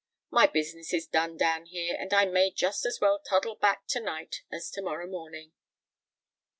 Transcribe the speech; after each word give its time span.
My 0.31 0.47
business 0.47 0.95
is 0.95 1.05
done 1.05 1.37
down 1.37 1.67
here; 1.67 1.95
and 1.99 2.11
I 2.11 2.25
may 2.25 2.49
just 2.49 2.87
as 2.87 2.99
well 2.99 3.19
toddle 3.19 3.53
back 3.53 3.85
to 3.89 3.99
night 3.99 4.41
as 4.51 4.71
to 4.71 4.81
morrow 4.81 5.05
morning." 5.05 5.51